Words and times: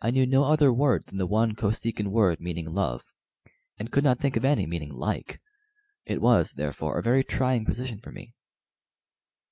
I 0.00 0.10
knew 0.10 0.26
no 0.26 0.42
other 0.42 0.72
word 0.72 1.06
than 1.06 1.18
the 1.18 1.24
one 1.28 1.54
Kosekin 1.54 2.08
word 2.10 2.40
meaning 2.40 2.74
"love," 2.74 3.04
and 3.78 3.92
could 3.92 4.02
not 4.02 4.18
think 4.18 4.36
of 4.36 4.44
any 4.44 4.66
meaning 4.66 4.92
"like." 4.92 5.40
It 6.04 6.20
was, 6.20 6.54
therefore, 6.54 6.98
a 6.98 7.02
very 7.04 7.22
trying 7.22 7.64
position 7.64 8.00
for 8.00 8.10
me. 8.10 8.34